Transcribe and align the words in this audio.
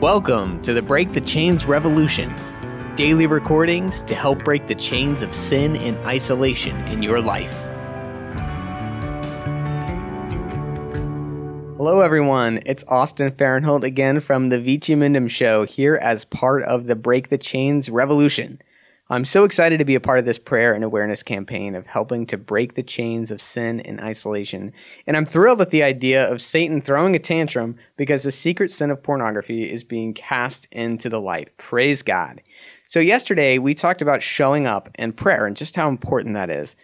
Welcome 0.00 0.62
to 0.62 0.72
the 0.72 0.80
Break 0.80 1.12
the 1.12 1.20
Chains 1.20 1.64
Revolution. 1.64 2.32
Daily 2.94 3.26
recordings 3.26 4.02
to 4.02 4.14
help 4.14 4.44
break 4.44 4.68
the 4.68 4.76
chains 4.76 5.22
of 5.22 5.34
sin 5.34 5.74
and 5.74 5.96
isolation 6.06 6.76
in 6.86 7.02
your 7.02 7.20
life. 7.20 7.52
Hello, 11.76 11.98
everyone. 11.98 12.60
It's 12.64 12.84
Austin 12.86 13.32
Farrenholt 13.32 13.82
again 13.82 14.20
from 14.20 14.50
the 14.50 14.60
Vici 14.60 14.94
Mundum 14.94 15.28
Show 15.28 15.64
here 15.64 15.96
as 15.96 16.24
part 16.24 16.62
of 16.62 16.86
the 16.86 16.94
Break 16.94 17.28
the 17.28 17.36
Chains 17.36 17.90
Revolution. 17.90 18.62
I'm 19.10 19.24
so 19.24 19.44
excited 19.44 19.78
to 19.78 19.86
be 19.86 19.94
a 19.94 20.00
part 20.00 20.18
of 20.18 20.26
this 20.26 20.38
prayer 20.38 20.74
and 20.74 20.84
awareness 20.84 21.22
campaign 21.22 21.74
of 21.74 21.86
helping 21.86 22.26
to 22.26 22.36
break 22.36 22.74
the 22.74 22.82
chains 22.82 23.30
of 23.30 23.40
sin 23.40 23.80
and 23.80 23.98
isolation. 24.00 24.70
And 25.06 25.16
I'm 25.16 25.24
thrilled 25.24 25.62
at 25.62 25.70
the 25.70 25.82
idea 25.82 26.30
of 26.30 26.42
Satan 26.42 26.82
throwing 26.82 27.16
a 27.16 27.18
tantrum 27.18 27.76
because 27.96 28.22
the 28.22 28.30
secret 28.30 28.70
sin 28.70 28.90
of 28.90 29.02
pornography 29.02 29.70
is 29.70 29.82
being 29.82 30.12
cast 30.12 30.66
into 30.70 31.08
the 31.08 31.22
light. 31.22 31.56
Praise 31.56 32.02
God. 32.02 32.42
So, 32.86 33.00
yesterday 33.00 33.56
we 33.56 33.72
talked 33.72 34.02
about 34.02 34.20
showing 34.20 34.66
up 34.66 34.90
and 34.96 35.16
prayer 35.16 35.46
and 35.46 35.56
just 35.56 35.74
how 35.74 35.88
important 35.88 36.34
that 36.34 36.50
is. 36.50 36.76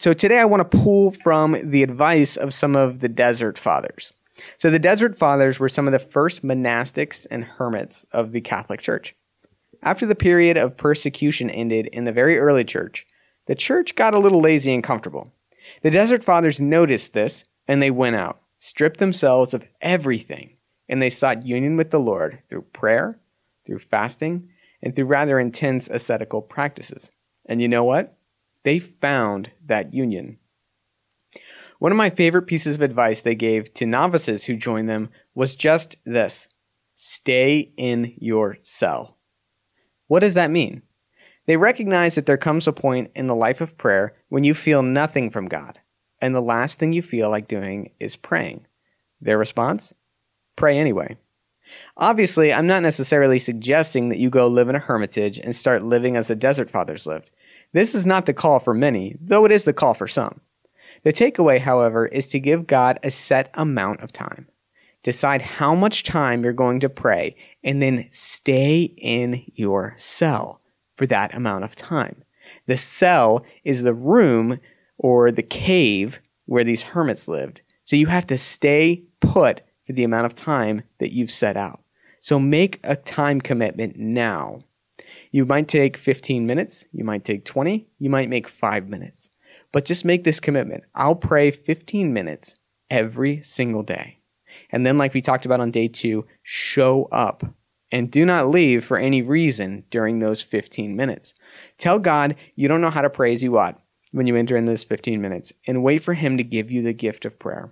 So, 0.00 0.12
today 0.12 0.40
I 0.40 0.44
want 0.44 0.70
to 0.70 0.78
pull 0.78 1.12
from 1.12 1.56
the 1.62 1.82
advice 1.82 2.36
of 2.36 2.52
some 2.52 2.76
of 2.76 3.00
the 3.00 3.08
desert 3.08 3.56
fathers. 3.56 4.12
So, 4.58 4.68
the 4.68 4.78
desert 4.78 5.16
fathers 5.16 5.58
were 5.58 5.70
some 5.70 5.88
of 5.88 5.92
the 5.92 5.98
first 5.98 6.42
monastics 6.42 7.26
and 7.30 7.42
hermits 7.42 8.04
of 8.12 8.32
the 8.32 8.42
Catholic 8.42 8.80
Church. 8.80 9.14
After 9.82 10.06
the 10.06 10.14
period 10.14 10.56
of 10.56 10.76
persecution 10.76 11.50
ended 11.50 11.86
in 11.86 12.04
the 12.04 12.12
very 12.12 12.38
early 12.38 12.64
church, 12.64 13.06
the 13.46 13.54
church 13.54 13.94
got 13.94 14.14
a 14.14 14.18
little 14.18 14.40
lazy 14.40 14.74
and 14.74 14.82
comfortable. 14.82 15.32
The 15.82 15.90
Desert 15.90 16.24
Fathers 16.24 16.60
noticed 16.60 17.12
this, 17.12 17.44
and 17.66 17.80
they 17.80 17.90
went 17.90 18.16
out, 18.16 18.40
stripped 18.58 18.98
themselves 18.98 19.54
of 19.54 19.68
everything, 19.80 20.56
and 20.88 21.00
they 21.00 21.10
sought 21.10 21.46
union 21.46 21.76
with 21.76 21.90
the 21.90 22.00
Lord 22.00 22.42
through 22.48 22.62
prayer, 22.62 23.18
through 23.66 23.78
fasting, 23.78 24.48
and 24.82 24.94
through 24.94 25.06
rather 25.06 25.38
intense 25.38 25.88
ascetical 25.88 26.42
practices. 26.42 27.10
And 27.46 27.62
you 27.62 27.68
know 27.68 27.84
what? 27.84 28.16
They 28.64 28.78
found 28.78 29.50
that 29.66 29.94
union. 29.94 30.38
One 31.78 31.92
of 31.92 31.98
my 31.98 32.10
favorite 32.10 32.42
pieces 32.42 32.76
of 32.76 32.82
advice 32.82 33.20
they 33.20 33.34
gave 33.34 33.72
to 33.74 33.86
novices 33.86 34.44
who 34.44 34.56
joined 34.56 34.88
them 34.88 35.10
was 35.34 35.54
just 35.54 35.96
this 36.04 36.48
stay 36.96 37.70
in 37.76 38.14
your 38.18 38.56
cell. 38.60 39.17
What 40.08 40.20
does 40.20 40.34
that 40.34 40.50
mean? 40.50 40.82
They 41.46 41.56
recognize 41.56 42.14
that 42.16 42.26
there 42.26 42.36
comes 42.36 42.66
a 42.66 42.72
point 42.72 43.10
in 43.14 43.26
the 43.26 43.34
life 43.34 43.60
of 43.60 43.78
prayer 43.78 44.14
when 44.28 44.44
you 44.44 44.54
feel 44.54 44.82
nothing 44.82 45.30
from 45.30 45.48
God, 45.48 45.80
and 46.20 46.34
the 46.34 46.42
last 46.42 46.78
thing 46.78 46.92
you 46.92 47.00
feel 47.00 47.30
like 47.30 47.48
doing 47.48 47.92
is 48.00 48.16
praying. 48.16 48.66
Their 49.20 49.38
response? 49.38 49.94
Pray 50.56 50.78
anyway. 50.78 51.16
Obviously, 51.96 52.52
I'm 52.52 52.66
not 52.66 52.82
necessarily 52.82 53.38
suggesting 53.38 54.08
that 54.08 54.18
you 54.18 54.30
go 54.30 54.46
live 54.46 54.68
in 54.68 54.74
a 54.74 54.80
hermitage 54.80 55.38
and 55.38 55.54
start 55.54 55.82
living 55.82 56.16
as 56.16 56.28
the 56.28 56.36
Desert 56.36 56.70
Fathers 56.70 57.06
lived. 57.06 57.30
This 57.72 57.94
is 57.94 58.06
not 58.06 58.26
the 58.26 58.34
call 58.34 58.58
for 58.58 58.74
many, 58.74 59.16
though 59.20 59.44
it 59.44 59.52
is 59.52 59.64
the 59.64 59.72
call 59.72 59.94
for 59.94 60.08
some. 60.08 60.40
The 61.02 61.12
takeaway, 61.12 61.60
however, 61.60 62.06
is 62.06 62.28
to 62.28 62.40
give 62.40 62.66
God 62.66 62.98
a 63.02 63.10
set 63.10 63.50
amount 63.54 64.00
of 64.00 64.12
time. 64.12 64.48
Decide 65.08 65.40
how 65.40 65.74
much 65.74 66.02
time 66.02 66.44
you're 66.44 66.52
going 66.52 66.80
to 66.80 66.90
pray 66.90 67.34
and 67.64 67.80
then 67.80 68.08
stay 68.10 68.82
in 68.82 69.42
your 69.54 69.94
cell 69.96 70.60
for 70.98 71.06
that 71.06 71.34
amount 71.34 71.64
of 71.64 71.74
time. 71.74 72.24
The 72.66 72.76
cell 72.76 73.42
is 73.64 73.82
the 73.82 73.94
room 73.94 74.60
or 74.98 75.32
the 75.32 75.42
cave 75.42 76.20
where 76.44 76.62
these 76.62 76.82
hermits 76.82 77.26
lived. 77.26 77.62
So 77.84 77.96
you 77.96 78.08
have 78.08 78.26
to 78.26 78.36
stay 78.36 79.04
put 79.20 79.62
for 79.86 79.94
the 79.94 80.04
amount 80.04 80.26
of 80.26 80.34
time 80.34 80.82
that 80.98 81.14
you've 81.14 81.30
set 81.30 81.56
out. 81.56 81.80
So 82.20 82.38
make 82.38 82.78
a 82.84 82.94
time 82.94 83.40
commitment 83.40 83.96
now. 83.96 84.60
You 85.30 85.46
might 85.46 85.68
take 85.68 85.96
15 85.96 86.46
minutes, 86.46 86.84
you 86.92 87.02
might 87.02 87.24
take 87.24 87.46
20, 87.46 87.88
you 87.98 88.10
might 88.10 88.28
make 88.28 88.46
5 88.46 88.90
minutes. 88.90 89.30
But 89.72 89.86
just 89.86 90.04
make 90.04 90.24
this 90.24 90.38
commitment. 90.38 90.84
I'll 90.94 91.14
pray 91.14 91.50
15 91.50 92.12
minutes 92.12 92.56
every 92.90 93.40
single 93.40 93.82
day. 93.82 94.17
And 94.70 94.86
then, 94.86 94.98
like 94.98 95.14
we 95.14 95.20
talked 95.20 95.46
about 95.46 95.60
on 95.60 95.70
day 95.70 95.88
two, 95.88 96.26
show 96.42 97.08
up 97.12 97.44
and 97.90 98.10
do 98.10 98.24
not 98.26 98.48
leave 98.48 98.84
for 98.84 98.98
any 98.98 99.22
reason 99.22 99.84
during 99.90 100.18
those 100.18 100.42
15 100.42 100.94
minutes. 100.94 101.34
Tell 101.78 101.98
God 101.98 102.36
you 102.54 102.68
don't 102.68 102.80
know 102.80 102.90
how 102.90 103.02
to 103.02 103.10
pray 103.10 103.34
as 103.34 103.42
you 103.42 103.58
ought 103.58 103.80
when 104.12 104.26
you 104.26 104.36
enter 104.36 104.56
in 104.56 104.66
those 104.66 104.84
15 104.84 105.20
minutes 105.20 105.52
and 105.66 105.82
wait 105.82 106.02
for 106.02 106.14
Him 106.14 106.36
to 106.36 106.44
give 106.44 106.70
you 106.70 106.82
the 106.82 106.92
gift 106.92 107.24
of 107.24 107.38
prayer. 107.38 107.70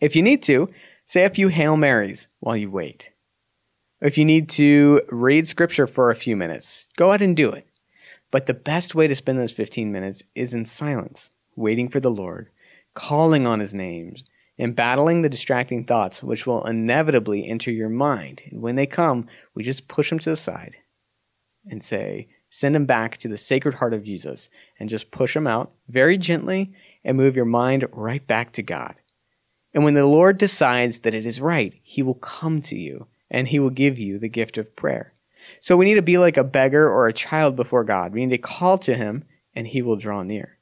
If 0.00 0.16
you 0.16 0.22
need 0.22 0.42
to, 0.44 0.68
say 1.06 1.24
a 1.24 1.30
few 1.30 1.48
Hail 1.48 1.76
Marys 1.76 2.28
while 2.40 2.56
you 2.56 2.70
wait. 2.70 3.12
If 4.00 4.18
you 4.18 4.24
need 4.24 4.48
to 4.50 5.00
read 5.10 5.46
scripture 5.46 5.86
for 5.86 6.10
a 6.10 6.16
few 6.16 6.36
minutes, 6.36 6.90
go 6.96 7.10
ahead 7.10 7.22
and 7.22 7.36
do 7.36 7.50
it. 7.52 7.66
But 8.32 8.46
the 8.46 8.54
best 8.54 8.94
way 8.94 9.06
to 9.06 9.14
spend 9.14 9.38
those 9.38 9.52
15 9.52 9.92
minutes 9.92 10.24
is 10.34 10.54
in 10.54 10.64
silence, 10.64 11.32
waiting 11.54 11.88
for 11.88 12.00
the 12.00 12.10
Lord, 12.10 12.50
calling 12.94 13.46
on 13.46 13.60
His 13.60 13.74
names, 13.74 14.24
and 14.58 14.76
battling 14.76 15.22
the 15.22 15.28
distracting 15.28 15.84
thoughts 15.84 16.22
which 16.22 16.46
will 16.46 16.64
inevitably 16.66 17.48
enter 17.48 17.70
your 17.70 17.88
mind. 17.88 18.42
And 18.50 18.60
when 18.60 18.76
they 18.76 18.86
come, 18.86 19.26
we 19.54 19.62
just 19.62 19.88
push 19.88 20.10
them 20.10 20.18
to 20.20 20.30
the 20.30 20.36
side 20.36 20.76
and 21.66 21.82
say, 21.82 22.28
send 22.50 22.74
them 22.74 22.86
back 22.86 23.16
to 23.16 23.28
the 23.28 23.38
sacred 23.38 23.74
heart 23.76 23.94
of 23.94 24.04
Jesus 24.04 24.50
and 24.78 24.88
just 24.88 25.10
push 25.10 25.34
them 25.34 25.46
out 25.46 25.72
very 25.88 26.18
gently 26.18 26.72
and 27.04 27.16
move 27.16 27.34
your 27.34 27.46
mind 27.46 27.86
right 27.92 28.26
back 28.26 28.52
to 28.52 28.62
God. 28.62 28.94
And 29.74 29.84
when 29.84 29.94
the 29.94 30.06
Lord 30.06 30.36
decides 30.36 31.00
that 31.00 31.14
it 31.14 31.24
is 31.24 31.40
right, 31.40 31.72
He 31.82 32.02
will 32.02 32.14
come 32.14 32.60
to 32.62 32.76
you 32.76 33.06
and 33.30 33.48
He 33.48 33.58
will 33.58 33.70
give 33.70 33.98
you 33.98 34.18
the 34.18 34.28
gift 34.28 34.58
of 34.58 34.76
prayer. 34.76 35.14
So 35.60 35.76
we 35.76 35.86
need 35.86 35.94
to 35.94 36.02
be 36.02 36.18
like 36.18 36.36
a 36.36 36.44
beggar 36.44 36.88
or 36.88 37.08
a 37.08 37.12
child 37.12 37.56
before 37.56 37.84
God. 37.84 38.12
We 38.12 38.24
need 38.24 38.36
to 38.36 38.38
call 38.38 38.78
to 38.78 38.94
Him 38.94 39.24
and 39.54 39.66
He 39.66 39.82
will 39.82 39.96
draw 39.96 40.22
near. 40.22 40.58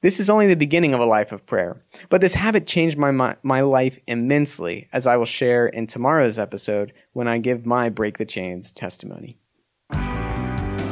This 0.00 0.20
is 0.20 0.30
only 0.30 0.46
the 0.46 0.54
beginning 0.54 0.94
of 0.94 1.00
a 1.00 1.04
life 1.04 1.32
of 1.32 1.44
prayer, 1.44 1.80
but 2.08 2.20
this 2.20 2.34
habit 2.34 2.68
changed 2.68 2.96
my, 2.96 3.10
my, 3.10 3.34
my, 3.42 3.62
life 3.62 3.98
immensely, 4.06 4.88
as 4.92 5.08
I 5.08 5.16
will 5.16 5.24
share 5.24 5.66
in 5.66 5.88
tomorrow's 5.88 6.38
episode 6.38 6.92
when 7.14 7.26
I 7.26 7.38
give 7.38 7.66
my 7.66 7.88
Break 7.88 8.16
the 8.16 8.24
Chains 8.24 8.72
testimony. 8.72 9.38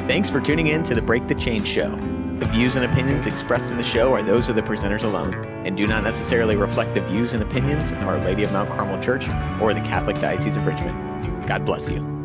Thanks 0.08 0.28
for 0.28 0.40
tuning 0.40 0.66
in 0.66 0.82
to 0.82 0.94
the 0.94 1.02
Break 1.02 1.28
the 1.28 1.36
Chains 1.36 1.68
show. 1.68 1.90
The 2.40 2.46
views 2.46 2.74
and 2.74 2.84
opinions 2.84 3.26
expressed 3.26 3.70
in 3.70 3.76
the 3.76 3.84
show 3.84 4.12
are 4.12 4.24
those 4.24 4.48
of 4.48 4.56
the 4.56 4.62
presenters 4.62 5.04
alone 5.04 5.34
and 5.64 5.76
do 5.76 5.86
not 5.86 6.02
necessarily 6.02 6.56
reflect 6.56 6.92
the 6.94 7.00
views 7.02 7.32
and 7.32 7.40
opinions 7.40 7.92
of 7.92 7.98
Our 7.98 8.18
Lady 8.18 8.42
of 8.42 8.52
Mount 8.52 8.70
Carmel 8.70 9.00
Church 9.00 9.28
or 9.60 9.72
the 9.72 9.80
Catholic 9.82 10.16
Diocese 10.16 10.56
of 10.56 10.66
Richmond. 10.66 11.46
God 11.46 11.64
bless 11.64 11.88
you. 11.88 12.15